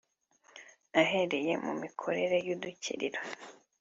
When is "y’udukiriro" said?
2.45-3.19